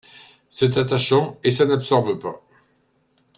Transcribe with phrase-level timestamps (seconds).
[0.49, 2.43] C’est attachant et ça n’absorbe pas.